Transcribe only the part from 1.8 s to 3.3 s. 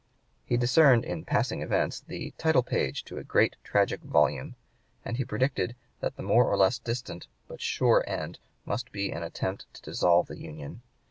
the "title page to a